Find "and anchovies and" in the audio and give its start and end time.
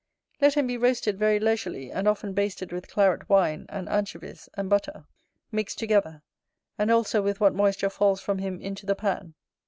3.69-4.67